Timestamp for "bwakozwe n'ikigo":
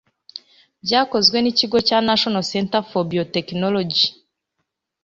0.85-1.77